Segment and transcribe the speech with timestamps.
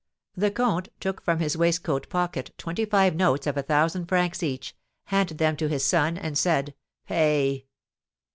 [0.35, 4.75] The comte took from his waistcoat pocket twenty five notes of a thousand francs each,
[5.03, 6.73] handed them to his son, and said:
[7.07, 7.67] "Pay!"